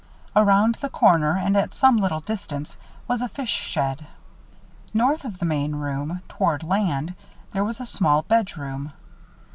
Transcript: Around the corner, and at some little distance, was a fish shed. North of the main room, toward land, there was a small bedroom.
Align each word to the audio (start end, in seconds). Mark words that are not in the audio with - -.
Around 0.35 0.79
the 0.81 0.89
corner, 0.89 1.37
and 1.37 1.55
at 1.55 1.75
some 1.75 1.95
little 1.97 2.21
distance, 2.21 2.75
was 3.07 3.21
a 3.21 3.27
fish 3.27 3.51
shed. 3.51 4.07
North 4.95 5.23
of 5.25 5.37
the 5.37 5.45
main 5.45 5.75
room, 5.75 6.21
toward 6.27 6.63
land, 6.63 7.13
there 7.51 7.63
was 7.63 7.79
a 7.79 7.85
small 7.85 8.23
bedroom. 8.23 8.93